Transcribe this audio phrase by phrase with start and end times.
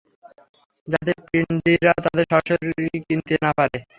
[0.87, 3.77] যাতে পীন্ডিরা তাদের সরাসরি কিনতে না পারে।